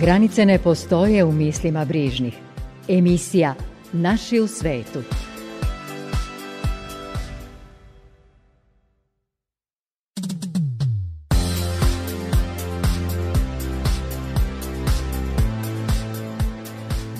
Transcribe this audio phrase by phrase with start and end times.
[0.00, 2.34] Granice ne postoje u mislima brižnih.
[2.88, 3.54] Emisija
[3.92, 5.02] Naši u svetu.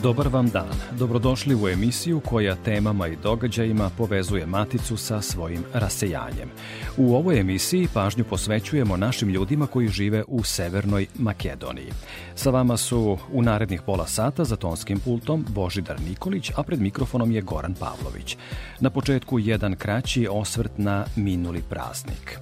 [0.02, 0.74] Dobar vam dan.
[0.98, 6.50] Dobrodošli u emisiju koja temama i događajima povezuje Maticu sa svojim rasejanjem.
[6.96, 11.92] U ovoj emisiji pažnju posvećujemo našim ljudima koji žive u Severnoj Makedoniji.
[12.34, 17.32] Sa vama su u narednih pola sata za tonskim pultom Božidar Nikolić, a pred mikrofonom
[17.32, 18.36] je Goran Pavlović.
[18.80, 22.38] Na početku jedan kraći osvrt na minuli praznik.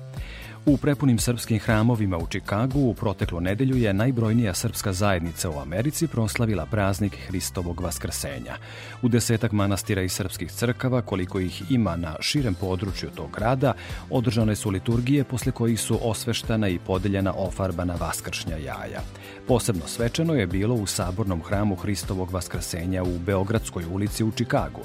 [0.68, 6.06] U prepunim srpskim hramovima u Čikagu u proteklu nedelju je najbrojnija srpska zajednica u Americi
[6.06, 8.56] proslavila praznik Hristovog vaskrsenja.
[9.02, 13.72] U desetak manastira i srpskih crkava, koliko ih ima na širem području tog grada,
[14.10, 19.00] održane su liturgije posle kojih su osveštana i podeljena ofarbana vaskršnja jaja.
[19.46, 24.82] Posebno svečano je bilo u sabornom hramu Hristovog vaskrsenja u Beogradskoj ulici u Čikagu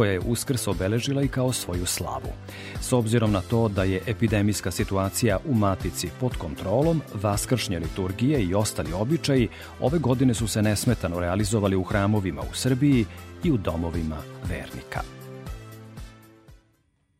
[0.00, 2.32] koja je Uskrs obeležila i kao svoju slavu.
[2.80, 8.54] S obzirom na to da je epidemijska situacija u Matici pod kontrolom, vaskršnje liturgije i
[8.54, 9.48] ostali običaji
[9.80, 13.04] ove godine su se nesmetano realizovali u hramovima u Srbiji
[13.44, 14.16] i u domovima
[14.48, 15.00] vernika.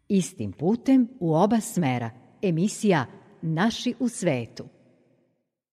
[0.08, 2.10] Istim putem u oba smera.
[2.42, 3.06] Emisija
[3.42, 4.64] Naši u svetu.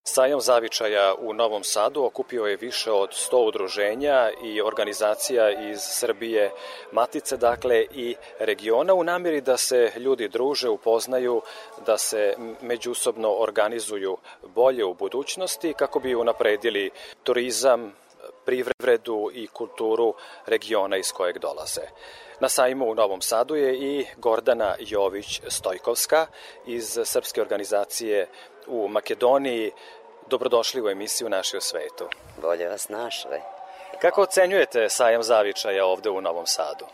[0.10, 6.52] Sajam zavičaja u Novom Sadu okupio je više od 100 udruženja i organizacija iz Srbije,
[6.92, 11.42] Matice dakle i regiona u namjeri da se ljudi druže, upoznaju,
[11.86, 14.18] da se međusobno organizuju
[14.56, 16.90] bolje u budućnosti kako bi unapredili
[17.24, 17.94] turizam,
[18.46, 20.14] privredu i kulturu
[20.46, 21.82] regiona iz kojeg dolaze.
[22.40, 26.26] Na sajmu u Novom Sadu je i Gordana Jović-Stojkovska
[26.66, 28.28] iz Srpske organizacije
[28.68, 29.72] u Makedoniji.
[30.30, 32.08] Dobrodošli u emisiju Naši u svetu.
[32.42, 33.42] Bolje vas našle.
[34.02, 36.86] Kako ocenjujete sajam zavičaja ovde u Novom Sadu?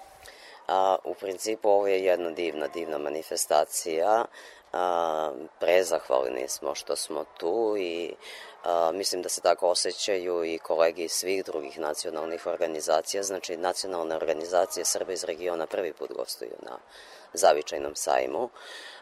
[0.67, 4.25] A, u principu ovo je jedna divna, divna manifestacija.
[4.73, 8.13] A, prezahvalni smo što smo tu i
[8.63, 13.23] a, mislim da se tako osjećaju i kolegi iz svih drugih nacionalnih organizacija.
[13.23, 16.77] Znači, nacionalne organizacije Srba iz regiona prvi put gostuju na
[17.33, 18.49] zavičajnom sajmu.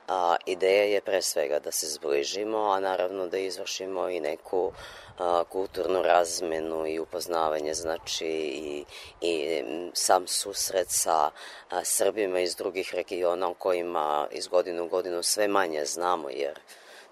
[0.07, 4.72] A, ideja je pre svega da se zbližimo, a naravno da izvršimo i neku
[5.17, 8.85] a, kulturnu razmenu i upoznavanje, znači i,
[9.22, 9.63] i
[9.94, 11.31] sam susret sa
[11.69, 16.59] a, Srbima iz drugih regiona u kojima iz godinu u godinu sve manje znamo, jer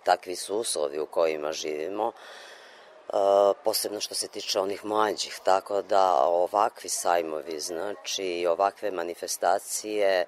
[0.04, 2.12] takvi su uslovi u kojima živimo
[3.64, 10.26] posebno što se tiče onih mlađih, tako da ovakvi sajmovi, znači ovakve manifestacije,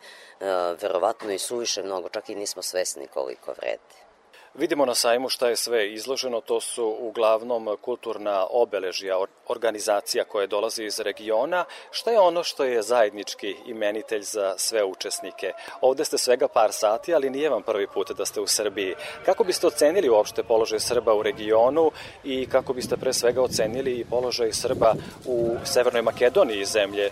[0.82, 4.11] verovatno i suviše mnogo, čak i nismo svesni koliko vrede.
[4.54, 9.18] Vidimo na sajmu šta je sve izloženo, to su uglavnom kulturna obeležija
[9.48, 11.66] organizacija koje dolaze iz regiona.
[11.92, 15.54] Šta je ono što je zajednički imenitelj za sve učesnike?
[15.82, 18.96] Ovde ste svega par sati, ali nije vam prvi put da ste u Srbiji.
[19.26, 21.92] Kako biste ocenili uopšte položaj Srba u regionu
[22.24, 24.94] i kako biste pre svega ocenili i položaj Srba
[25.26, 27.10] u Severnoj Makedoniji zemlje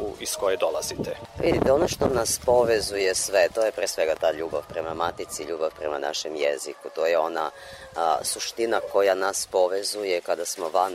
[0.00, 1.16] u, iz koje dolazite?
[1.40, 5.70] Vidite, ono što nas povezuje sve, to je pre svega ta ljubav prema matici, ljubav
[5.78, 6.81] prema našem jeziku.
[6.90, 7.50] To je ona
[7.96, 10.92] a, suština koja nas povezuje kada smo van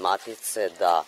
[0.00, 1.04] matice, da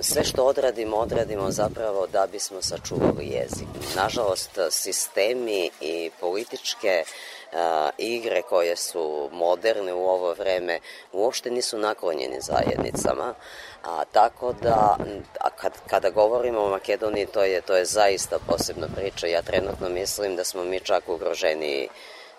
[0.00, 3.68] sve što odradimo, odradimo zapravo da bismo sačuvali jezik.
[3.96, 7.04] Nažalost, sistemi i političke
[7.52, 10.80] a, igre koje su moderne u ovo vreme
[11.12, 13.34] uopšte nisu naklonjeni zajednicama.
[13.84, 14.96] A, tako da,
[15.40, 19.26] a kad, kada govorimo o Makedoniji, to je, to je zaista posebna priča.
[19.26, 21.88] Ja trenutno mislim da smo mi čak ugroženi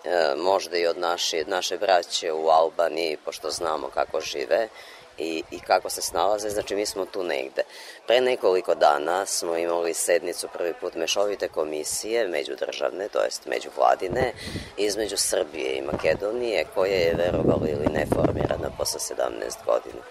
[0.04, 4.68] e, možda i od naše, naše braće u Albaniji, pošto znamo kako žive
[5.18, 7.62] i, i kako se snalaze, znači mi smo tu negde.
[8.06, 14.32] Pre nekoliko dana smo imali sednicu prvi put mešovite komisije međudržavne, to jest međuvladine,
[14.76, 20.02] između Srbije i Makedonije, koja je verovali ili ne formirana posle 17 godina.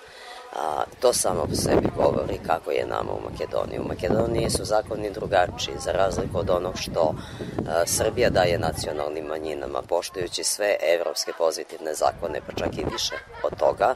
[0.56, 3.80] A, to samo po sebi govori kako je nama u Makedoniji.
[3.80, 7.14] U Makedoniji su zakoni drugačiji, za razliku od onog što
[7.68, 13.60] a, Srbija daje nacionalnim manjinama, poštujući sve evropske pozitivne zakone, pa čak i više od
[13.60, 13.96] toga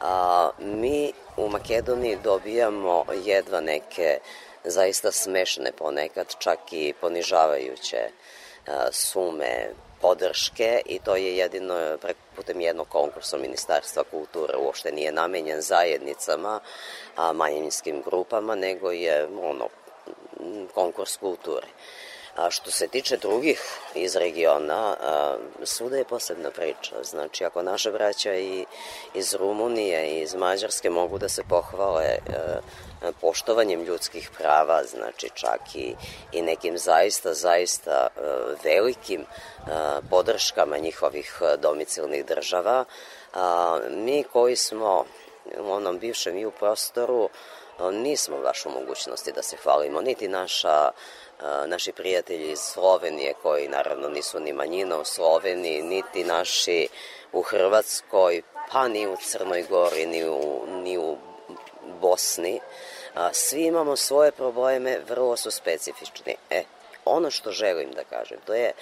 [0.00, 4.18] a, mi u Makedoniji dobijamo jedva neke
[4.64, 8.08] zaista smešne ponekad, čak i ponižavajuće
[8.92, 9.68] sume
[10.04, 11.74] podrške i to je jedino
[12.36, 16.60] putem jednog konkursa Ministarstva kulture uopšte nije namenjen zajednicama,
[17.16, 19.68] a manjinskim grupama, nego je ono,
[20.74, 21.66] konkurs kulture.
[22.36, 23.60] A što se tiče drugih
[23.94, 27.02] iz regiona, a, svuda je posebna priča.
[27.02, 28.64] Znači, ako naše braća i
[29.14, 32.60] iz Rumunije i iz Mađarske mogu da se pohvale a, e,
[33.20, 35.94] poštovanjem ljudskih prava, znači čak i,
[36.32, 38.20] i nekim zaista, zaista e,
[38.64, 39.24] velikim
[39.66, 42.84] a, podrškama njihovih domicilnih država,
[43.90, 45.04] mi koji smo
[45.58, 47.28] u onom bivšem i u prostoru,
[47.92, 50.90] nismo baš u mogućnosti da se hvalimo, niti naša
[51.66, 56.88] naši prijatelji iz Slovenije, koji naravno nisu ni manjina u Sloveniji, niti naši
[57.32, 58.42] u Hrvatskoj,
[58.72, 61.03] pa ni u Crnoj Gori, ni u, ni u
[62.14, 62.60] Bosni.
[63.32, 66.34] Svi imamo svoje probleme, vrlo su specifični.
[66.50, 66.62] E,
[67.04, 68.72] ono što želim da kažem, to je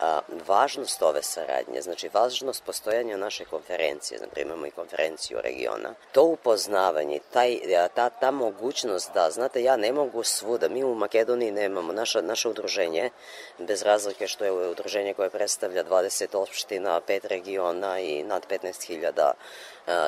[0.00, 6.22] a, važnost ove saradnje, znači važnost postojanja naše konferencije, znači imamo i konferenciju regiona, to
[6.22, 7.58] upoznavanje, taj,
[7.94, 12.48] ta, ta mogućnost da, znate, ja ne mogu svuda, mi u Makedoniji nemamo, naša, naše
[12.48, 13.10] udruženje,
[13.58, 19.32] bez razlike što je udruženje koje predstavlja 20 opština, 5 regiona i nad 15.000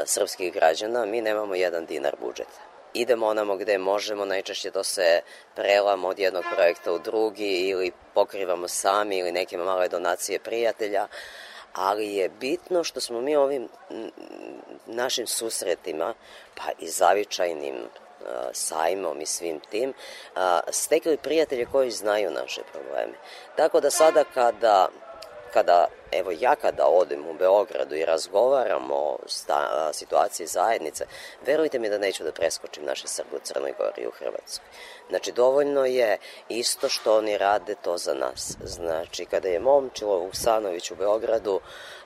[0.06, 5.21] srpskih građana, mi nemamo jedan dinar budžeta idemo onamo gde možemo, najčešće to se
[5.55, 11.06] prelamo od jednog projekta u drugi ili pokrivamo sami ili neke male donacije prijatelja,
[11.73, 13.69] ali je bitno što smo mi ovim
[14.87, 16.15] našim susretima,
[16.55, 17.75] pa i zavičajnim
[18.53, 19.95] sajmom i svim tim,
[20.71, 23.15] stekli prijatelje koji znaju naše probleme.
[23.56, 24.88] Tako da sada kada
[25.53, 31.05] kada, evo ja kada odem u Beogradu i razgovaram o sta, situaciji zajednice,
[31.47, 34.67] verujte mi da neću da preskočim naše Srbe u Crnoj Gori i u Hrvatskoj.
[35.09, 36.19] Znači, dovoljno je
[36.49, 38.56] isto što oni rade to za nas.
[38.64, 41.61] Znači, kada je Momčilo Vuksanović u Beogradu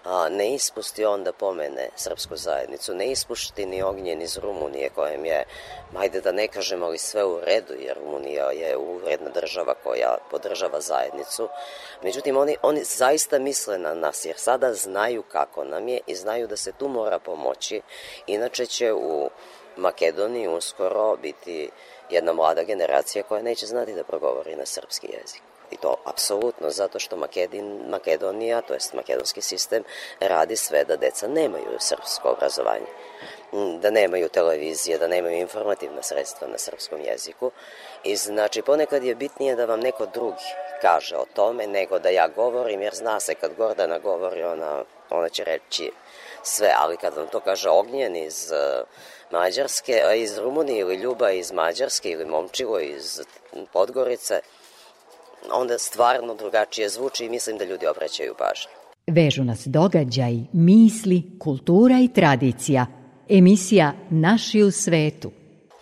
[0.04, 5.24] a, ne ispusti on da pomene srpsku zajednicu, ne ispušti ni ognjen iz Rumunije kojem
[5.24, 5.44] je,
[5.92, 10.80] majde da ne kažemo, ali sve u redu, jer Rumunija je uvredna država koja podržava
[10.80, 11.48] zajednicu.
[12.02, 16.46] Međutim, oni, oni zaista misle na nas, jer sada znaju kako nam je i znaju
[16.46, 17.80] da se tu mora pomoći,
[18.26, 19.30] inače će u
[19.76, 21.70] Makedoniji uskoro biti
[22.10, 25.42] jedna mlada generacija koja neće znati da progovori na srpski jezik.
[25.70, 29.84] I to apsolutno zato što Makedin, Makedonija, to jest makedonski sistem,
[30.20, 32.86] radi sve da deca nemaju srpsko obrazovanje
[33.52, 37.50] mm, da nemaju televizije, da nemaju informativna sredstva na srpskom jeziku.
[38.04, 40.44] I znači ponekad je bitnije da vam neko drugi
[40.80, 45.28] kaže o tome nego da ja govorim, jer zna se kad Gordana govori, ona, ona
[45.28, 45.90] će reći
[46.42, 48.86] sve, ali kad vam to kaže Ognjen iz uh,
[49.30, 53.20] Mađarske, iz Rumunije ili Ljuba iz Mađarske ili Momčivo iz
[53.72, 54.40] Podgorice,
[55.52, 58.70] onda stvarno drugačije zvuči i mislim da ljudi obraćaju pažnju.
[59.06, 62.86] Vežu nas događaj, misli, kultura i tradicija.
[63.28, 65.30] Emisija Naši u svetu–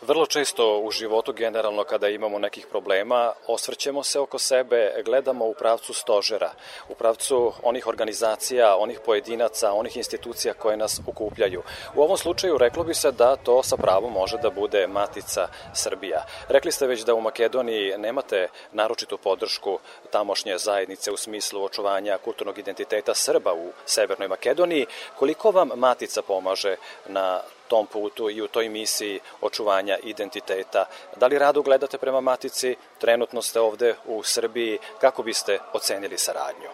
[0.06, 5.54] Vrlo često u životu generalno kada imamo nekih problema osvrćemo se oko sebe, gledamo u
[5.54, 6.50] pravcu stožera,
[6.88, 11.62] u pravcu onih organizacija, onih pojedinaca, onih institucija koje nas ukupljaju.
[11.94, 16.24] U ovom slučaju reklo bi se da to sa pravom može da bude Matica Srbija.
[16.48, 19.78] Rekli ste već da u Makedoniji nemate naročitu podršku
[20.10, 24.86] tamošnje zajednice u smislu očuvanja kulturnog identiteta Srba u Severnoj Makedoniji.
[25.18, 26.76] Koliko vam Matica pomaže
[27.06, 30.86] na tom putu i u toj misiji očuvanja identiteta.
[31.16, 32.76] Da li rado gledate prema Matici?
[32.98, 34.78] Trenutno ste ovde u Srbiji.
[35.00, 36.68] Kako biste ocenili saradnju?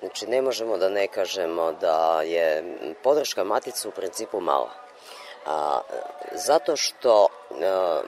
[0.00, 2.64] Znači, ne možemo da ne kažemo da je
[3.02, 4.70] podrška Matice u principu mala.
[5.46, 5.80] A,
[6.32, 8.00] zato što a,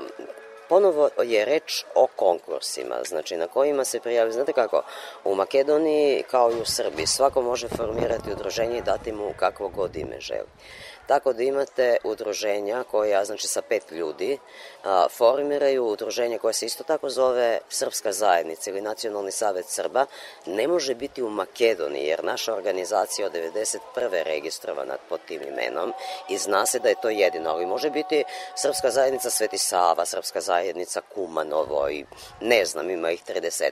[0.69, 4.83] ponovo je reč o konkursima, znači na kojima se prijavi, znate kako,
[5.25, 9.97] u Makedoniji kao i u Srbiji svako može formirati udruženje i dati mu kakvo god
[9.97, 10.49] ime želi.
[11.11, 14.39] Tako da imate udruženja koja, znači sa pet ljudi,
[14.85, 20.07] a, formiraju udruženje koje se isto tako zove Srpska zajednica ili Nacionalni savet Srba.
[20.47, 23.79] Ne može biti u Makedoniji, jer naša organizacija od 91.
[24.25, 25.93] registrovana pod tim imenom
[26.29, 28.25] i zna se da je to jedino, ali može biti
[28.57, 32.05] Srpska zajednica Sveti Sava, Srpska zajednica Kumanovo i
[32.41, 33.71] ne znam, ima ih 30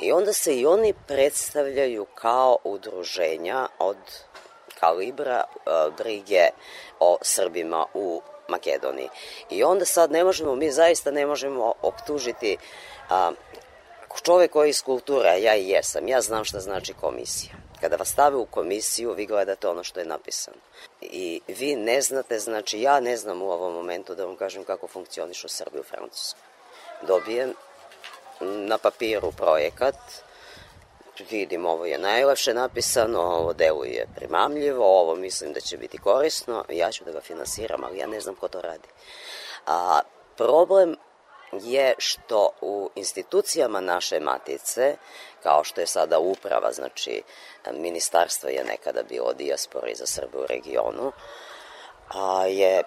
[0.00, 3.96] I onda se i oni predstavljaju kao udruženja od
[4.80, 6.48] kalibra uh, brige
[7.00, 9.08] o Srbima u Makedoniji.
[9.50, 12.56] I onda sad ne možemo, mi zaista ne možemo optužiti
[13.10, 13.32] a,
[14.22, 17.52] čovek koji iz kulture, ja i jesam, ja znam šta znači komisija.
[17.80, 20.56] Kada vas stave u komisiju, vi gledate ono što je napisano.
[21.00, 24.86] I vi ne znate, znači ja ne znam u ovom momentu da vam kažem kako
[24.86, 26.40] funkcionišu Srbi u Francusku.
[27.06, 27.54] Dobijem
[28.40, 29.96] na papiru projekat,
[31.30, 36.92] vidim ovo je najlepše napisano, ovo deluje primamljivo, ovo mislim da će biti korisno, ja
[36.92, 38.88] ću da ga finansiram, ali ja ne znam ko to radi.
[39.66, 40.00] A
[40.36, 40.96] problem
[41.52, 44.96] je što u institucijama naše matice,
[45.42, 47.22] kao što je sada uprava, znači
[47.72, 51.12] ministarstvo je nekada bilo dijaspori za Srbe u regionu,
[52.48, 52.82] je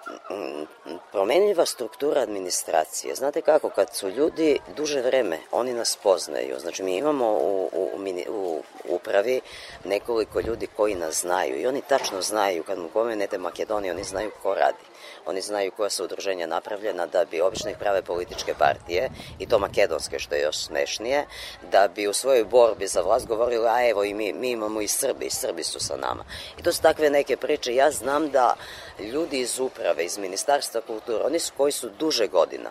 [1.11, 3.15] promenljiva struktura administracije.
[3.15, 6.59] Znate kako, kad su ljudi duže vreme, oni nas poznaju.
[6.59, 7.89] Znači, mi imamo u, u,
[8.29, 9.41] u upravi
[9.83, 14.31] nekoliko ljudi koji nas znaju i oni tačno znaju, kad mu pomenete Makedoniju, oni znaju
[14.43, 14.90] ko radi.
[15.25, 19.09] Oni znaju koja su udruženja napravljena da bi obično ih prave političke partije,
[19.39, 21.25] i to makedonske, što je još smešnije,
[21.71, 24.87] da bi u svojoj borbi za vlast govorili, a evo i mi, mi imamo i
[24.87, 26.23] Srbi, i Srbi su sa nama.
[26.59, 27.75] I to su takve neke priče.
[27.75, 28.55] Ja znam da
[28.99, 32.69] ljudi iz uprave, iz Ministarstva kulture, oni su koji su duže godina,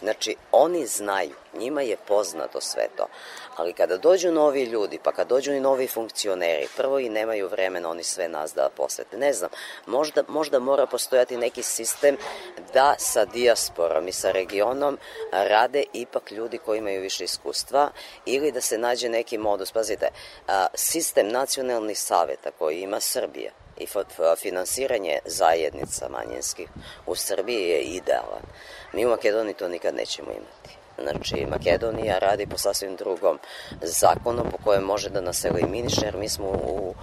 [0.00, 3.06] Znači, oni znaju, njima je poznato sve to.
[3.56, 7.90] Ali kada dođu novi ljudi, pa kad dođu i novi funkcioneri, prvo i nemaju vremena
[7.90, 9.16] oni sve nas da posvete.
[9.16, 9.50] Ne znam,
[9.86, 12.16] možda, možda mora postojati neki sistem
[12.74, 14.98] da sa dijasporom i sa regionom
[15.32, 17.90] rade ipak ljudi koji imaju više iskustva
[18.24, 19.72] ili da se nađe neki modus.
[19.72, 20.08] Pazite,
[20.74, 23.86] sistem nacionalnih saveta koji ima Srbija, i
[24.36, 26.68] finansiranje zajednica manjinskih
[27.06, 28.42] u Srbiji je idealan.
[28.92, 30.78] Mi u Makedoniji to nikad nećemo imati.
[31.02, 33.38] Znači, Makedonija radi po sasvim drugom
[33.82, 36.94] zakonu po kojem može da nas eliminiše, jer mi smo u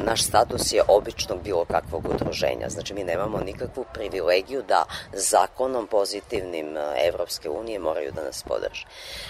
[0.00, 2.68] naš status je običnog bilo kakvog udruženja.
[2.68, 6.76] Znači, mi nemamo nikakvu privilegiju da zakonom pozitivnim
[7.08, 8.86] Evropske unije moraju da nas podrže.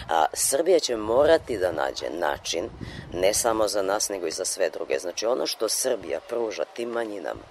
[0.08, 2.70] A, Srbija će morati da nađe način,
[3.12, 4.98] ne samo za nas, nego i za sve druge.
[4.98, 7.44] Znači, ono što Srbija pruža tim manjinama,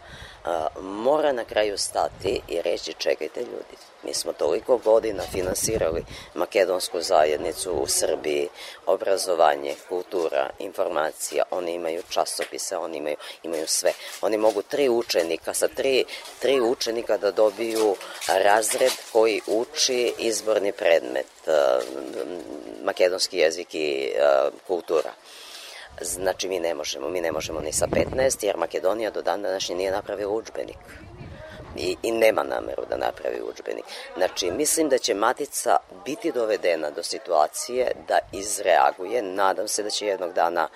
[0.82, 6.06] mora na kraju stati i reći čekajte ljudi, mi smo toliko godina finansirali
[6.36, 8.50] makedonsku zajednicu u Srbiji,
[8.86, 13.94] obrazovanje, kultura, informacija, oni imaju časopise, oni imaju, imaju sve.
[14.22, 16.06] Oni mogu tri učenika, sa tri,
[16.40, 17.96] tri učenika da dobiju
[18.28, 21.28] razred koji uči izborni predmet,
[22.84, 24.12] makedonski jezik i
[24.68, 25.14] kultura.
[26.02, 29.76] Znači, mi ne možemo, mi ne možemo ni sa 15, jer Makedonija do dana današnje
[29.76, 30.78] nije napravila učbenik.
[31.78, 33.86] I, i nema nameru da napravi učbenik.
[34.18, 39.22] Znači, mislim da će Matica biti dovedena do situacije da izreaguje.
[39.22, 40.68] Nadam se da će jednog dana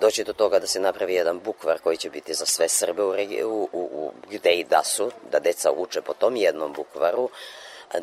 [0.00, 3.12] doći do toga da se napravi jedan bukvar koji će biti za sve Srbe u,
[3.44, 7.28] u, u, gde i da su, da deca uče po tom jednom bukvaru,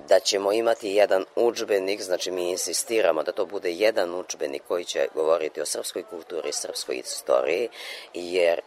[0.08, 5.08] da ćemo imati jedan učbenik, znači mi insistiramo da to bude jedan učbenik koji će
[5.14, 7.70] govoriti o srpskoj kulturi, srpskoj istoriji,
[8.14, 8.62] jer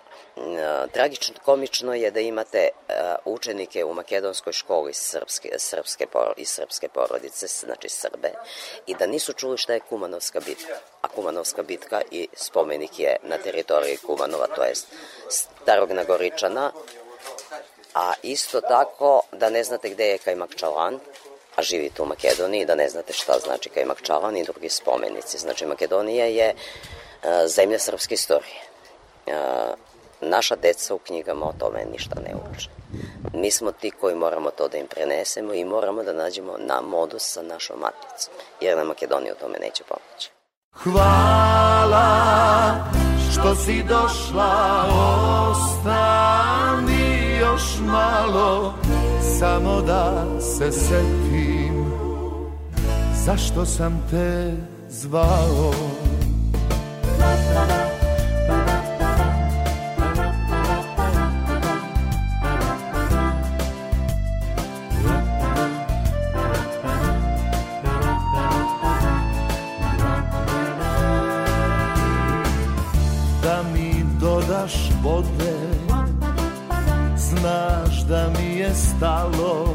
[0.92, 2.68] tragično komično je da imate
[3.25, 6.06] učenike u makedonskoj školi srpske, srpske,
[6.37, 8.32] i srpske porodice, znači Srbe,
[8.87, 10.75] i da nisu čuli šta je Kumanovska bitka.
[11.02, 14.87] A Kumanovska bitka i spomenik je na teritoriji Kumanova, to jest
[15.28, 16.73] Starog Nagoričana,
[17.94, 21.00] a isto tako da ne znate gde je Kajmakčalan,
[21.56, 25.38] a živite u Makedoniji, da ne znate šta znači Kajmakčalan i drugi spomenici.
[25.38, 26.54] Znači, Makedonija je
[27.47, 28.61] zemlja srpske istorije.
[30.21, 32.69] Naša deca u knjigama o tome ništa ne uče.
[33.35, 37.33] Mi smo ti koji moramo to da im prenesemo i moramo da nađemo na modus
[37.33, 40.31] sa našom maticom, jer na Makedoniji o tome neće pomoći.
[40.73, 42.11] Hvala
[43.33, 44.85] što si došla,
[45.50, 47.11] ostani
[47.41, 48.75] još malo
[49.39, 51.93] Samo da se setim
[53.25, 54.53] Zašto sam te
[54.89, 55.73] zvao
[57.19, 57.89] Da
[75.02, 75.71] vode.
[77.16, 79.75] Znaš da mi je stalo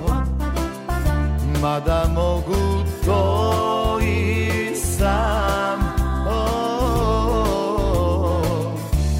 [1.61, 5.79] Mada mogu to i sam.
[6.27, 7.15] Oh,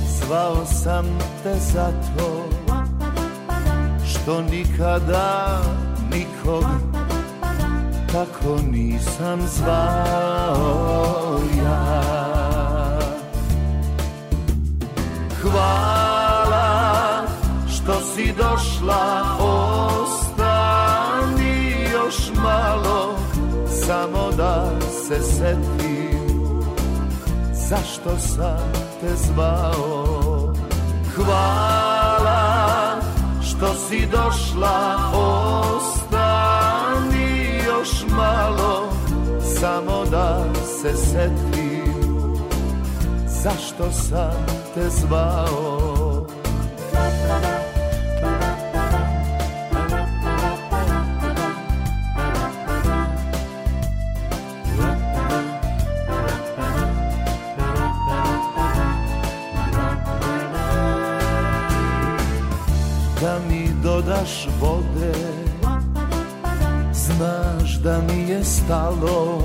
[0.07, 1.05] Zvao sam
[1.43, 2.45] te zato
[4.05, 5.61] Što nikada
[6.11, 6.65] nikog
[8.11, 12.01] Tako nisam zvao ja.
[15.41, 15.94] Hvala
[18.37, 19.23] došla
[20.19, 20.95] Ostani
[21.93, 23.15] još malo
[23.85, 24.71] Samo da
[25.07, 26.15] se setim
[27.69, 30.53] zašto sam te zvao?
[31.15, 33.01] Hvala
[33.41, 34.97] što si došla
[35.93, 36.69] Ostani
[37.67, 38.89] još malo
[39.59, 42.35] Samo da se setim
[43.27, 45.94] Zašto sam te zvao
[64.25, 65.13] dodaš vode.
[66.93, 69.41] Znaš da mi je stalo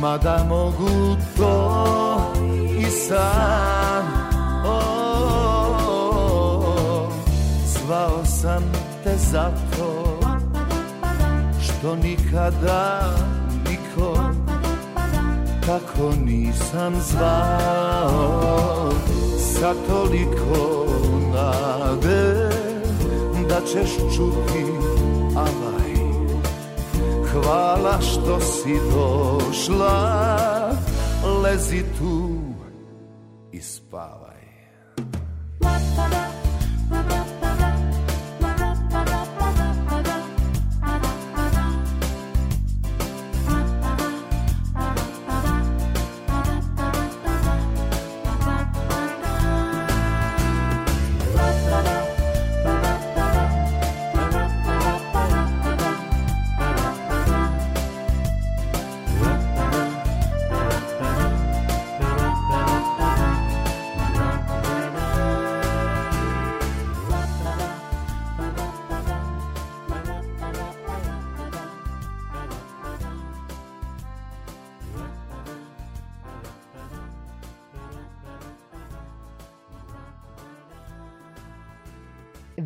[0.00, 2.32] Mada mogu to
[2.78, 4.04] i sam.
[4.66, 5.92] Oh,
[7.66, 8.62] Zvao sam
[9.04, 10.18] te zato
[11.62, 13.14] Što nikada
[13.68, 14.46] nikom
[15.66, 18.90] Tako nisam zvao.
[19.38, 20.86] Sa toliko
[21.34, 22.49] nade
[23.60, 24.64] da ćeš čuti
[25.36, 25.94] avaj
[27.32, 30.26] Hvala što si došla
[31.42, 32.28] Lezi tu
[33.52, 34.40] i spavaj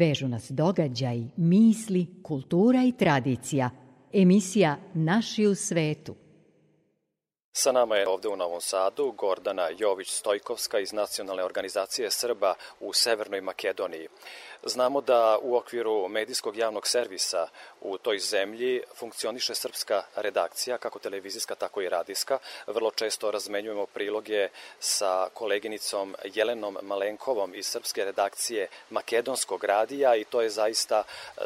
[0.05, 3.71] Vežu nas događaj, misli, kultura i tradicija.
[4.13, 6.15] Emisija Naši u svetu.
[7.53, 13.41] Sa nama je ovde u Novom Sadu Gordana Jović-Stojkovska iz Nacionalne organizacije Srba u Severnoj
[13.41, 14.09] Makedoniji.
[14.67, 17.49] Znamo da u okviru medijskog javnog servisa
[17.81, 22.39] u toj zemlji funkcioniše srpska redakcija, kako televizijska, tako i radijska.
[22.67, 24.49] Vrlo često razmenjujemo priloge
[24.79, 31.05] sa koleginicom Jelenom Malenkovom iz srpske redakcije Makedonskog radija i to je zaista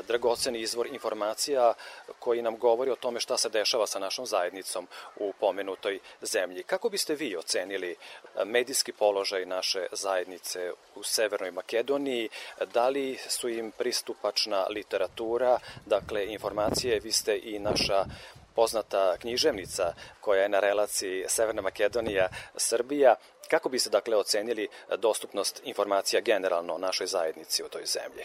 [0.08, 1.74] dragoceni izvor informacija
[2.18, 6.62] koji nam govori o tome šta se dešava sa našom zajednicom u pomenutoj zemlji.
[6.62, 7.96] Kako biste vi ocenili
[8.44, 12.28] medijski položaj naše zajednice u Severnoj Makedoniji?
[12.72, 18.04] Da li su im pristupačna literatura, dakle informacije, vi ste i naša
[18.54, 23.14] poznata književnica koja je na relaciji Severna Makedonija, Srbija.
[23.50, 24.68] Kako bi se dakle ocenili
[24.98, 28.24] dostupnost informacija generalno našoj zajednici u toj zemlji?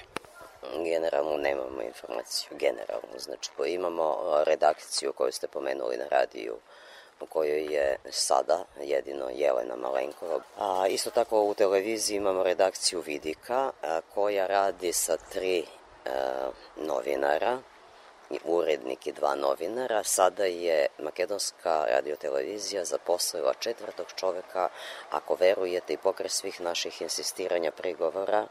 [0.84, 3.18] Generalno nemamo informaciju, generalno.
[3.18, 6.58] Znači, imamo redakciju koju ste pomenuli na radiju,
[7.20, 10.40] u kojoj je sada jedino Jelena Malenkova.
[10.58, 15.66] A, isto tako u televiziji imamo redakciju Vidika a, koja radi sa tri
[16.06, 17.58] a, novinara,
[18.46, 20.04] urednik i dva novinara.
[20.04, 24.70] Sada je Makedonska radiotelevizija zaposlila četvrtog čoveka,
[25.10, 28.48] ako verujete i pokre svih naših insistiranja prigovora,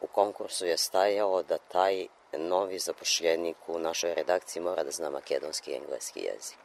[0.00, 5.70] u konkursu je stajalo da taj novi zapošljenik u našoj redakciji mora da zna makedonski
[5.70, 6.63] i engleski jezik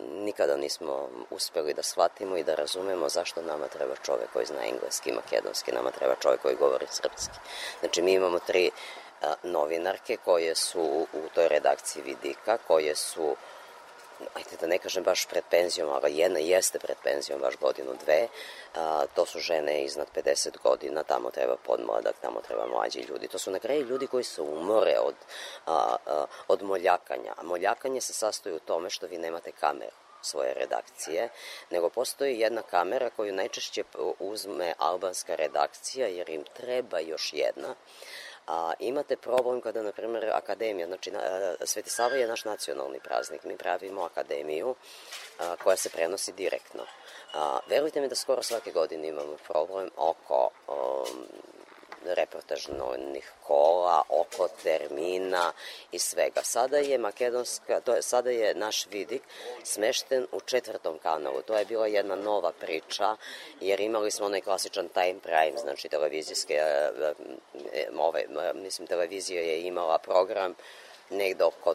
[0.00, 5.12] nikada nismo uspeli da shvatimo i da razumemo zašto nama treba čovek koji zna engleski
[5.12, 7.38] makedonski, nama treba čovek koji govori srpski.
[7.80, 8.70] Znači mi imamo tri
[9.42, 13.36] novinarke koje su u toj redakciji Vidika, koje su
[14.34, 18.28] ajde da ne kažem baš pred penzijom, ali jedna jeste pred penzijom baš godinu, dve,
[18.74, 23.28] a, to su žene iznad 50 godina, tamo treba podmladak, tamo treba mlađi ljudi.
[23.28, 25.14] To su na kraju ljudi koji se umore od,
[25.66, 30.54] a, a, od moljakanja, a moljakanje se sastoji u tome što vi nemate kameru svoje
[30.54, 31.28] redakcije,
[31.70, 33.82] nego postoji jedna kamera koju najčešće
[34.18, 37.74] uzme albanska redakcija, jer im treba još jedna,
[38.48, 41.20] A, imate problem kada, na primjer, akademija, znači na,
[41.64, 44.74] Sveti Sava je naš nacionalni praznik, mi pravimo akademiju
[45.38, 46.82] a, koja se prenosi direktno.
[47.34, 51.26] A, verujte mi da skoro svake godine imamo problem oko um,
[52.14, 55.52] reportažnih kola, oko termina
[55.92, 56.42] i svega.
[56.42, 59.22] Sada je makedonska, to je, sada je naš vidik
[59.64, 61.42] smešten u četvrtom kanalu.
[61.42, 63.16] To je bila jedna nova priča,
[63.60, 66.60] jer imali smo onaj klasičan time prime, znači televizijske,
[67.98, 70.54] ove, mislim, televizija je imala program
[71.10, 71.74] negde oko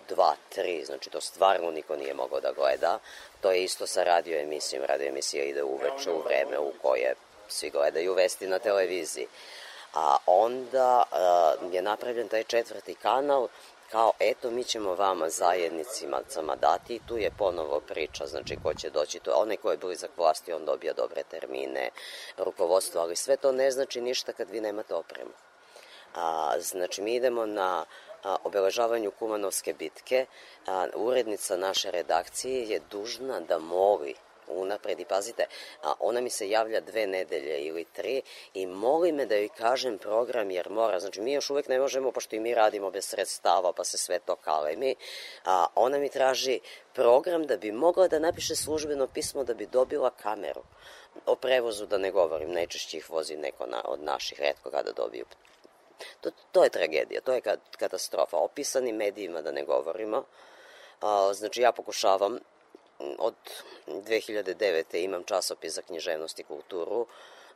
[0.55, 2.99] 2-3, znači to stvarno niko nije mogao da gleda.
[3.41, 4.85] To je isto sa radio emisijom.
[4.85, 7.15] Radio emisija ide uveče u vreme u koje
[7.47, 9.27] svi gledaju vesti na televiziji.
[9.93, 11.03] A onda
[11.71, 13.47] je napravljen taj četvrti kanal
[13.93, 16.21] kao eto mi ćemo vama zajednicima
[16.61, 20.09] dati i tu je ponovo priča, znači ko će doći tu, onaj ko je blizak
[20.17, 21.89] vlasti on dobija dobre termine,
[22.37, 25.31] rukovodstvo, ali sve to ne znači ništa kad vi nemate opremu.
[26.15, 27.85] A, znači mi idemo na
[28.23, 30.25] a, obeležavanju Kumanovske bitke,
[30.67, 34.15] a, urednica naše redakcije je dužna da moli
[34.47, 35.45] unapred i pazite,
[35.83, 38.21] a ona mi se javlja dve nedelje ili tri
[38.53, 42.11] i moli me da joj kažem program jer mora, znači mi još uvek ne možemo,
[42.11, 44.95] pošto i mi radimo bez sredstava pa se sve to kalemi,
[45.45, 46.59] a ona mi traži
[46.93, 50.63] program da bi mogla da napiše službeno pismo da bi dobila kameru.
[51.25, 55.25] O prevozu da ne govorim, najčešće ih vozi neko na, od naših, redko kada dobiju
[56.21, 57.41] To, to je tragedija, to je
[57.77, 58.37] katastrofa.
[58.37, 60.23] O pisanim medijima da ne govorimo.
[61.01, 62.39] A, znači ja pokušavam
[62.99, 63.35] od
[63.87, 65.03] 2009.
[65.03, 67.07] imam časopis za književnost i kulturu,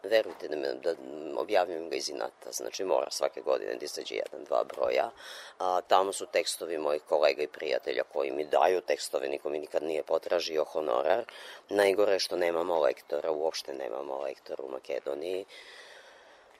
[0.03, 0.95] verujte da, me, da
[1.37, 5.11] objavljujem ga iz inata, znači mora svake godine da izađe jedan, dva broja.
[5.59, 9.83] A, tamo su tekstovi mojih kolega i prijatelja koji mi daju tekstove, niko mi nikad
[9.83, 11.23] nije potražio honorar.
[11.69, 15.45] Najgore je što nemamo lektora, uopšte nemamo lektora u Makedoniji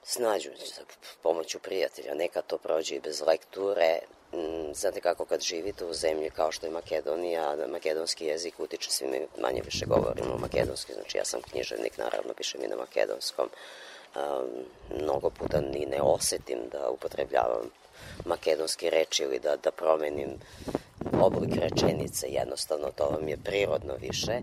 [0.08, 0.82] snađu sa
[1.22, 2.14] pomoću prijatelja.
[2.14, 3.98] Neka to prođe i bez lekture.
[4.32, 9.06] Mm, znate kako kad živite u zemlji kao što je Makedonija, makedonski jezik utiče, svi
[9.06, 13.48] mi manje više govorimo makedonski, znači ja sam književnik, naravno pišem i na makedonskom.
[15.00, 17.70] Mnogo puta ni ne osetim da upotrebljavam
[18.24, 20.30] makedonski reči ili da, da promenim
[21.20, 24.40] oblik rečenice, jednostavno to vam je prirodno više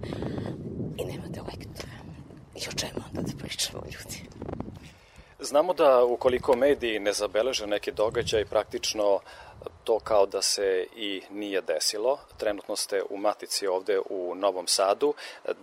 [0.97, 1.95] i nemate lektora.
[2.55, 4.35] I o čemu onda da pričamo ljudi?
[5.45, 9.19] Znamo da ukoliko mediji ne zabeleže neki događaj, praktično
[9.83, 12.19] to kao da se i nije desilo.
[12.37, 15.13] Trenutno ste u Matici ovde u Novom Sadu.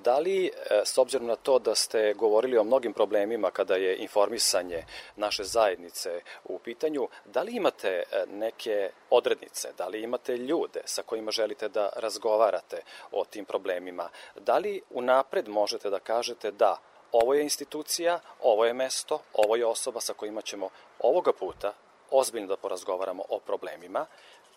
[0.04, 0.50] Da li, e,
[0.84, 4.84] s obzirom na to da ste govorili o mnogim problemima kada je informisanje
[5.16, 11.02] naše zajednice u pitanju, da li imate e, neke odrednice, da li imate ljude sa
[11.02, 14.08] kojima želite da razgovarate o tim problemima?
[14.40, 16.76] Da li unapred možete da kažete da
[17.12, 21.72] ovo je institucija, ovo je mesto, ovo je osoba sa kojima ćemo ovoga puta
[22.10, 24.06] ozbiljno da porazgovaramo o problemima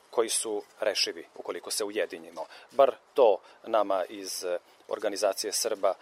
[0.10, 2.46] koji su rešivi ukoliko se ujedinimo.
[2.72, 4.46] Bar to nama iz
[4.88, 5.94] organizacije Srba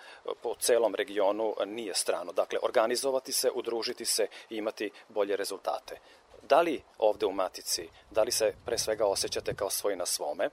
[0.41, 2.31] po celom regionu nije strano.
[2.31, 5.99] Dakle, organizovati se, udružiti se i imati bolje rezultate.
[6.41, 10.49] Da li ovde u Matici, da li se pre svega osjećate kao svoj na svome,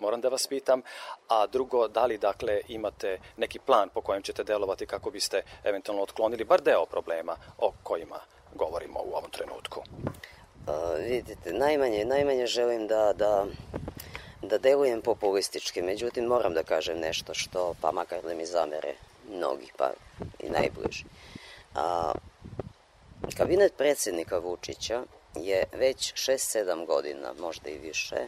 [0.00, 0.82] moram da vas pitam,
[1.28, 6.02] a drugo, da li dakle imate neki plan po kojem ćete delovati kako biste eventualno
[6.02, 8.20] otklonili bar deo problema o kojima
[8.54, 9.82] govorimo u ovom trenutku?
[10.66, 10.74] Uh,
[11.08, 13.46] vidite, najmanje, najmanje želim da, da,
[14.42, 18.94] da delujem populistički, međutim moram da kažem nešto što, pa makar da mi zamere
[19.30, 19.90] mnogi, pa
[20.38, 21.04] i najbliži.
[21.74, 22.12] A,
[23.36, 25.02] kabinet predsednika Vučića
[25.34, 28.26] je već 6-7 godina, možda i više,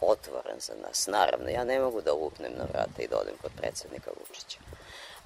[0.00, 1.06] otvoren za nas.
[1.06, 4.58] Naravno, ja ne mogu da lupnem na vrata i da odem kod predsednika Vučića.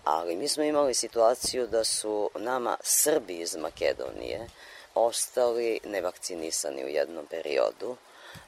[0.05, 4.49] Ali mi smo imali situaciju da su nama Srbi iz Makedonije
[4.95, 7.97] ostali nevakcinisani u jednom periodu,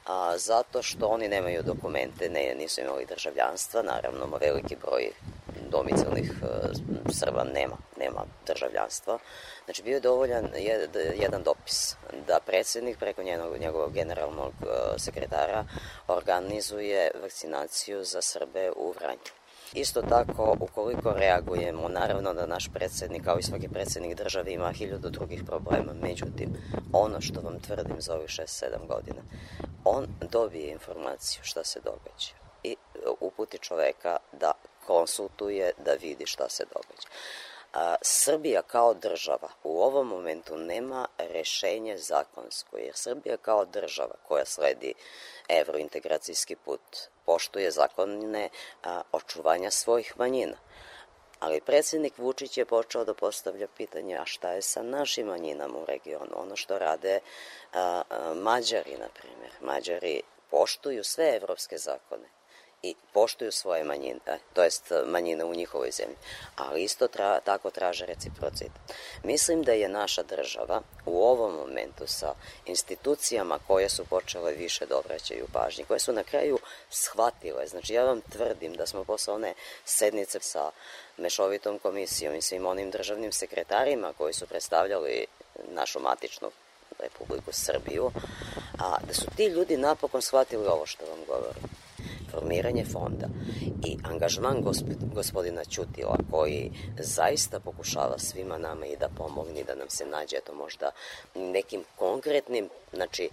[0.05, 5.11] a, zato što oni nemaju dokumente, ne, nisu imali državljanstva, naravno, veliki broj
[5.69, 6.47] domicilnih e,
[7.11, 9.19] Srba nema, nema državljanstva.
[9.65, 10.49] Znači, bio je dovoljan
[11.15, 11.95] jedan dopis
[12.27, 15.65] da predsednik preko njenog, njegovog generalnog e, sekretara
[16.07, 19.31] organizuje vakcinaciju za Srbe u Vranju.
[19.73, 25.09] Isto tako, ukoliko reagujemo, naravno da naš predsednik, kao i svaki predsednik države, ima hiljadu
[25.09, 25.93] drugih problema.
[26.01, 26.49] Međutim,
[26.93, 29.21] ono što vam tvrdim za ovih 6-7 godina,
[29.85, 32.75] on dobije informaciju šta se događa i
[33.19, 34.51] uputi čoveka da
[34.87, 37.07] konsultuje, da vidi šta se događa.
[37.73, 44.45] A, Srbija kao država u ovom momentu nema rešenje zakonsko, jer Srbija kao država koja
[44.45, 44.93] sledi
[45.49, 46.81] evrointegracijski put
[47.25, 48.49] poštuje zakone
[48.83, 50.57] a, očuvanja svojih manjina.
[51.39, 55.85] Ali predsednik Vučić je počeo da postavlja pitanje a šta je sa našim manjinama u
[55.85, 57.19] regionu, ono što rade
[57.73, 59.51] a, a, Mađari, na primjer.
[59.61, 62.36] Mađari poštuju sve evropske zakone
[62.83, 64.19] i poštuju svoje manjine,
[64.53, 66.15] to jest manjine u njihovoj zemlji,
[66.55, 68.71] ali isto tra, tako traže reciprocitet.
[69.23, 72.33] Mislim da je naša država u ovom momentu sa
[72.65, 76.59] institucijama koje su počele više da obraćaju pažnje, koje su na kraju
[76.89, 79.53] shvatile, znači ja vam tvrdim da smo posle one
[79.85, 80.71] sednice sa
[81.17, 85.25] mešovitom komisijom i svim onim državnim sekretarima koji su predstavljali
[85.69, 86.51] našu matičnu
[86.99, 88.11] Republiku Srbiju,
[88.79, 91.86] a da su ti ljudi napokon shvatili ovo što vam govorim
[92.31, 93.27] formiranje fonda
[93.85, 94.63] i angažman
[95.13, 100.53] gospodina Ćutila koji zaista pokušava svima nama i da pomogne da nam se nađe to
[100.53, 100.91] možda
[101.35, 103.29] nekim konkretnim, znači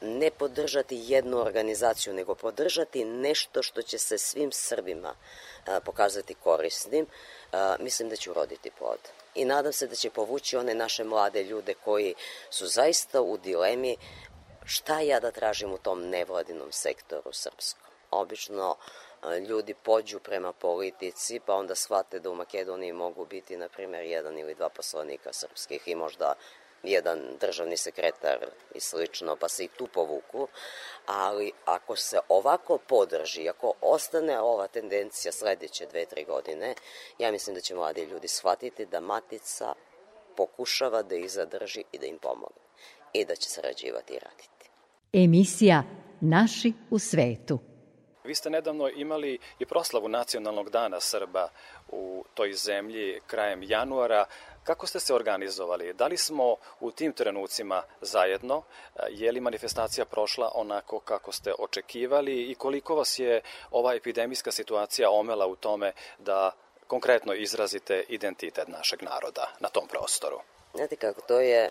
[0.00, 5.14] ne podržati jednu organizaciju, nego podržati nešto što će se svim Srbima
[5.84, 7.06] pokazati korisnim,
[7.80, 8.98] mislim da će uroditi plod
[9.34, 12.14] i nadam se da će povući one naše mlade ljude koji
[12.50, 13.96] su zaista u dilemi
[14.64, 17.89] šta ja da tražim u tom nevladinom sektoru srpskom.
[18.10, 18.76] Obično
[19.48, 24.38] ljudi pođu prema politici, pa onda shvate da u Makedoniji mogu biti, na primjer, jedan
[24.38, 26.34] ili dva poslanika srpskih i možda
[26.82, 30.48] jedan državni sekretar i slično, pa se i tu povuku,
[31.06, 36.74] ali ako se ovako podrži, ako ostane ova tendencija sledeće dve, tri godine,
[37.18, 39.72] ja mislim da će mladi ljudi shvatiti da matica
[40.36, 42.62] pokušava da ih zadrži i da im pomogne
[43.12, 44.70] i da će sarađivati i raditi.
[45.12, 45.82] Emisija
[46.20, 47.58] Naši u svetu
[48.24, 51.48] Vi ste nedavno imali i proslavu nacionalnog dana Srba
[51.88, 54.24] u toj zemlji krajem januara.
[54.64, 55.92] Kako ste se organizovali?
[55.92, 58.62] Da li smo u tim trenucima zajedno?
[59.10, 65.10] Je li manifestacija prošla onako kako ste očekivali i koliko vas je ova epidemijska situacija
[65.10, 66.52] omela u tome da
[66.86, 70.40] konkretno izrazite identitet našeg naroda na tom prostoru?
[70.74, 71.68] Znate kako, to je,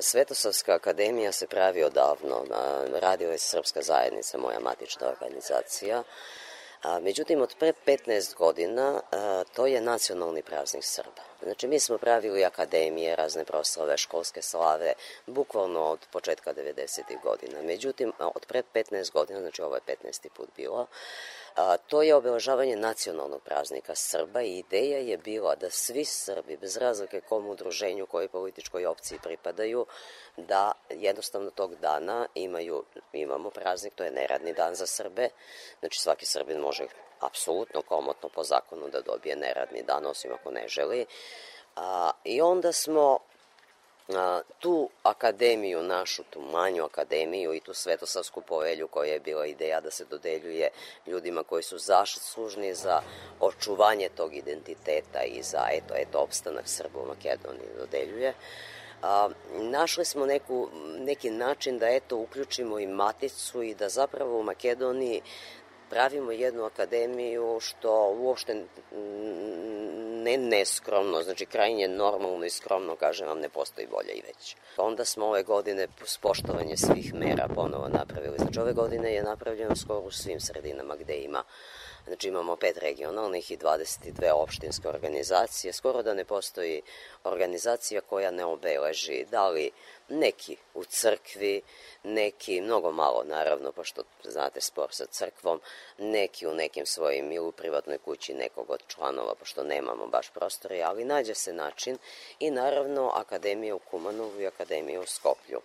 [0.00, 2.44] Svetosavska akademija se pravi odavno,
[3.00, 6.02] radio je Srpska zajednica, moja matična organizacija,
[6.82, 11.22] A, međutim, od pre 15 godina a, to je nacionalni praznik Srba.
[11.42, 14.92] Znači, mi smo pravili akademije, razne proslave, školske slave,
[15.26, 17.22] bukvalno od početka 90.
[17.22, 17.62] godina.
[17.62, 20.28] Međutim, od pre 15 godina, znači ovo je 15.
[20.28, 20.86] put bilo,
[21.60, 26.76] A, to je obeležavanje nacionalnog praznika Srba i ideja je bila da svi Srbi, bez
[26.76, 29.86] razlike kom udruženju, kojoj političkoj opciji pripadaju,
[30.36, 35.28] da jednostavno tog dana imaju, imamo praznik, to je neradni dan za Srbe,
[35.80, 36.86] znači svaki Srbin može
[37.20, 41.06] apsolutno komotno po zakonu da dobije neradni dan, osim ako ne želi.
[41.76, 43.18] A, I onda smo
[44.58, 49.90] tu akademiju našu, tu manju akademiju i tu Svetosavsku povelju koja je bila ideja da
[49.90, 50.68] se dodeljuje
[51.06, 53.02] ljudima koji su zaslužni za
[53.40, 58.34] očuvanje tog identiteta i za eto, eto, opstanak Srba u Makedoniji dodeljuje.
[59.02, 60.68] A, našli smo neku,
[60.98, 65.22] neki način da eto uključimo i maticu i da zapravo u Makedoniji
[65.90, 68.64] pravimo jednu akademiju što uopšte
[70.22, 74.56] ne neskromno, znači krajnje normalno i skromno, kažem vam, ne postoji bolje i već.
[74.76, 78.38] Onda smo ove godine spoštovanje svih mera ponovo napravili.
[78.38, 81.42] Znači ove godine je napravljeno skoro u svim sredinama gde ima
[82.06, 85.72] Znači imamo pet regionalnih i 22 opštinske organizacije.
[85.72, 86.82] Skoro da ne postoji
[87.24, 89.70] organizacija koja ne obeleži da li
[90.08, 91.62] neki u crkvi,
[92.02, 95.60] neki, mnogo malo naravno, pošto znate spor sa crkvom,
[95.98, 100.82] neki u nekim svojim ili u privatnoj kući nekog od članova, pošto nemamo baš prostori,
[100.82, 101.98] ali nađe se način
[102.38, 105.60] i naravno Akademija u Kumanovu i Akademija u Skoplju.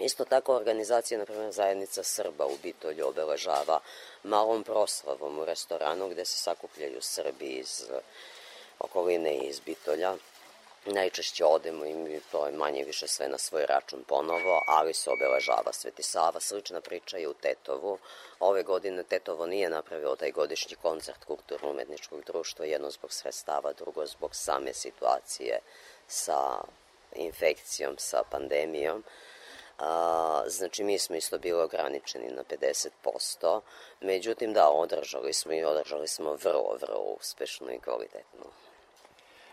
[0.00, 3.80] Isto tako organizacija, na primjer, zajednica Srba u Bitolju obeležava
[4.22, 7.84] malom proslavom u restoranu gde se sakupljaju Srbi iz
[8.78, 10.14] okoline i iz Bitolja.
[10.84, 15.72] Najčešće odemo i to je manje više sve na svoj račun ponovo, ali se obeležava
[15.72, 16.40] Sveti Sava.
[16.40, 17.98] Slična priča je u Tetovu.
[18.40, 24.34] Ove godine Tetovo nije napravilo taj godišnji koncert kulturno-umetničkog društva, jedno zbog sredstava, drugo zbog
[24.34, 25.58] same situacije
[26.08, 26.60] sa
[27.14, 29.04] infekcijom, sa pandemijom.
[30.46, 33.60] Znači, mi smo isto bili ograničeni na 50%,
[34.00, 38.44] međutim, da, održali smo i održali smo vrlo, vrlo uspešno i kvalitetno.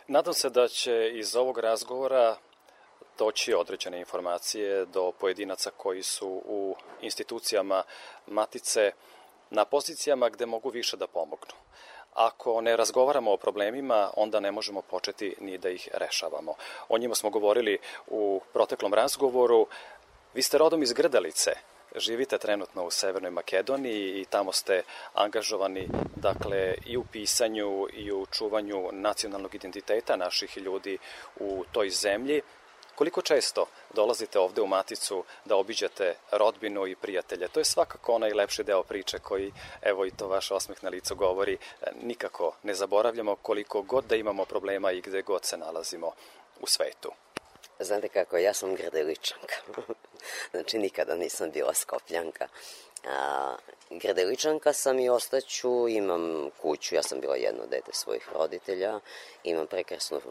[0.08, 2.38] Nadam se da će iz ovog razgovora
[3.18, 7.84] doći određene informacije do pojedinaca koji su u institucijama
[8.28, 8.92] Matice
[9.50, 11.54] na pozicijama gde mogu više da pomognu.
[12.14, 16.54] Ako ne razgovaramo o problemima, onda ne možemo početi ni da ih rešavamo.
[16.90, 19.68] O njima smo govorili u proteklom razgovoru.
[20.36, 21.52] Vi ste rodom iz Grdelice,
[21.96, 28.26] živite trenutno u Severnoj Makedoniji i tamo ste angažovani dakle i u pisanju i u
[28.26, 30.98] čuvanju nacionalnog identiteta naših ljudi
[31.40, 32.42] u toj zemlji.
[32.96, 37.48] Koliko često dolazite ovde u Maticu da obiđete rodbinu i prijatelje?
[37.48, 41.16] To je svakako onaj lepši deo priče koji, evo i to vaš osmeh na licu
[41.16, 41.58] govori,
[42.02, 46.12] nikako ne zaboravljamo koliko god da imamo problema i gde god se nalazimo
[46.60, 47.12] u svetu.
[47.80, 49.56] Znate kako, ja sam grdeličanka.
[50.52, 52.48] znači, nikada nisam bila skopljanka.
[53.08, 53.56] A,
[53.90, 59.00] grdeličanka sam i ostaću, imam kuću, ja sam bila jedno dete svojih roditelja,
[59.44, 60.22] imam prekrasnu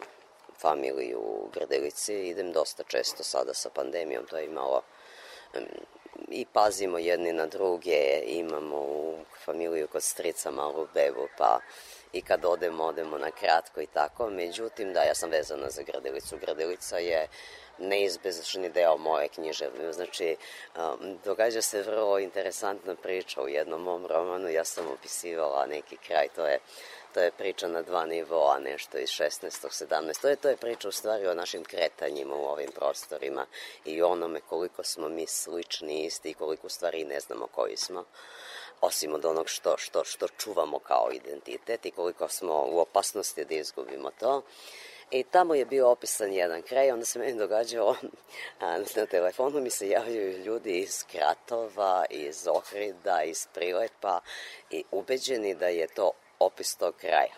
[0.61, 4.83] familiju u Grdelici, idem dosta često sada sa pandemijom, to je imalo
[6.29, 11.61] i pazimo jedni na druge, imamo u familiju kod strica malu bebu, pa
[12.15, 14.31] i kad odemo, odemo na kratko i tako.
[14.31, 16.37] Međutim, da, ja sam vezana za Grdelicu.
[16.47, 17.29] Grdelica je
[17.79, 19.93] neizbežni deo moje književne.
[19.93, 20.37] Znači,
[20.77, 24.49] um, događa se vrlo interesantna priča u jednom mom romanu.
[24.49, 26.59] Ja sam opisivala neki kraj, to je
[27.15, 29.85] to je priča na dva nivoa, nešto iz 16.
[29.87, 30.21] 17.
[30.21, 33.47] To je, to je priča u stvari o našim kretanjima u ovim prostorima
[33.85, 38.05] i onome koliko smo mi slični, isti i koliko stvari ne znamo koji smo
[38.81, 43.55] osim od onog što, što, što čuvamo kao identitet i koliko smo u opasnosti da
[43.55, 44.43] izgubimo to.
[45.11, 47.97] I tamo je bio opisan jedan kraj, onda se meni događalo,
[48.61, 54.21] a, na telefonu mi se javljaju ljudi iz Kratova, iz Ohrida, iz Prilepa
[54.71, 57.35] i ubeđeni da je to opis tog kraja.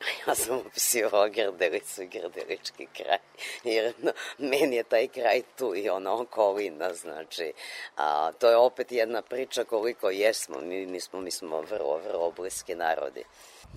[0.26, 3.18] Ja sam opisivala Grdelicu i Grdelički kraj,
[3.64, 7.52] jer no, meni je taj kraj tu i ona okolina, znači,
[7.96, 12.30] a, to je opet jedna priča koliko jesmo, mi, mi smo, mi smo vrlo, vrlo
[12.30, 13.24] bliski narodi.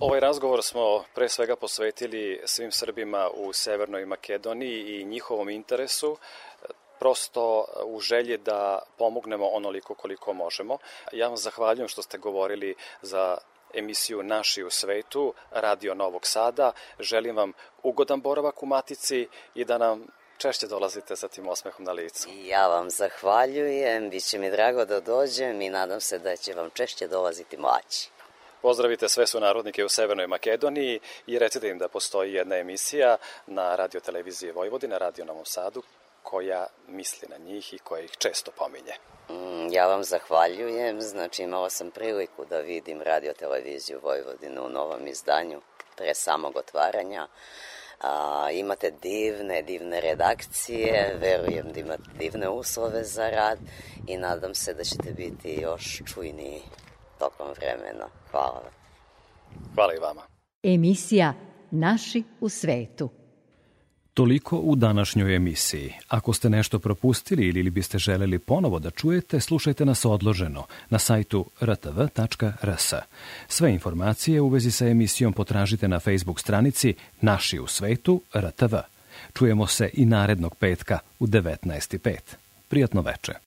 [0.00, 6.16] Ovaj razgovor smo pre svega posvetili svim Srbima u Severnoj Makedoniji i njihovom interesu,
[6.98, 10.78] prosto u želji da pomognemo onoliko koliko možemo.
[11.12, 13.38] Ja vam zahvaljujem što ste govorili za
[13.74, 16.72] emisiju Naši u svetu, Radio Novog Sada.
[16.98, 20.06] Želim vam ugodan boravak u Matici i da nam
[20.38, 22.28] češće dolazite sa tim osmehom na licu.
[22.44, 26.70] Ja vam zahvaljujem, bit će mi drago da dođem i nadam se da će vam
[26.70, 28.08] češće dolaziti mlađi.
[28.62, 33.76] Pozdravite sve su narodnike u Severnoj Makedoniji i recite im da postoji jedna emisija na
[33.76, 35.82] radio televiziji Vojvodina, Radio Novom Sadu,
[36.22, 38.92] koja misli na njih i koja ih često pominje.
[39.30, 45.06] Mm, ja vam zahvaljujem, znači imala sam priliku da vidim radio televiziju Vojvodinu u novom
[45.06, 45.60] izdanju
[45.96, 47.26] pre samog otvaranja.
[48.00, 53.58] A, imate divne, divne redakcije, verujem da imate divne uslove za rad
[54.06, 56.62] i nadam se da ćete biti još čujniji
[57.18, 58.08] tokom vremena.
[58.30, 58.72] Hvala vam.
[59.74, 60.22] Hvala i vama.
[60.62, 61.34] Emisija
[61.74, 63.21] Naši u svetu.
[64.14, 65.92] Toliko u današnjoj emisiji.
[66.08, 71.46] Ako ste nešto propustili ili biste želeli ponovo da čujete, slušajte nas odloženo na sajtu
[71.62, 72.92] rtv.rs.
[73.48, 78.74] Sve informacije u vezi sa emisijom potražite na Facebook stranici Naši u svetu RTV.
[79.34, 82.16] Čujemo se i narednog petka u 19.5.
[82.68, 83.32] Prijatno veče.